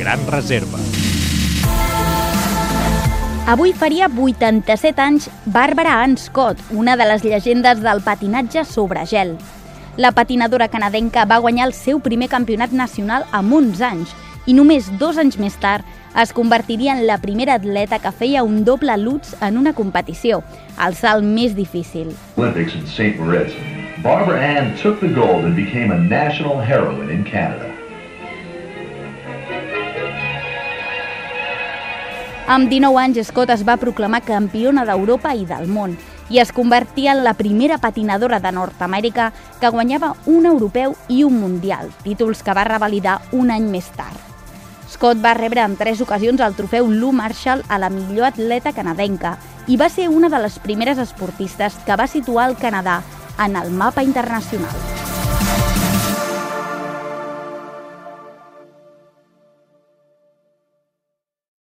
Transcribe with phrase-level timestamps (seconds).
[0.00, 0.80] gran reserva.
[3.46, 9.36] Avui faria 87 anys Barbara Ann Scott, una de les llegendes del patinatge sobre gel.
[9.96, 14.14] La patinadora canadenca va guanyar el seu primer campionat nacional amb uns anys
[14.46, 15.84] i només dos anys més tard
[16.22, 20.40] es convertiria en la primera atleta que feia un doble lutz en una competició,
[20.86, 22.14] el salt més difícil.
[22.36, 23.18] Olympics in St.
[23.18, 23.52] Moritz,
[24.02, 27.79] Barbara Ann took the gold and became a national heroine in Canada.
[32.50, 35.92] Amb 19 anys, Scott es va proclamar campiona d'Europa i del món
[36.34, 39.28] i es convertia en la primera patinadora de Nord-Amèrica
[39.60, 44.18] que guanyava un europeu i un mundial, títols que va revalidar un any més tard.
[44.90, 49.36] Scott va rebre en tres ocasions el trofeu Lou Marshall a la millor atleta canadenca
[49.70, 53.04] i va ser una de les primeres esportistes que va situar el Canadà
[53.38, 54.89] en el mapa internacional.